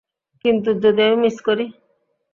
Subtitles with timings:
[0.45, 1.65] কিন্তু, যদি আমি মিস করি?